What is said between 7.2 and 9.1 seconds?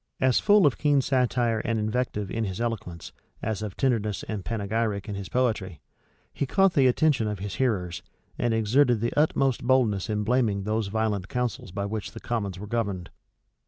of his hearers, and exerted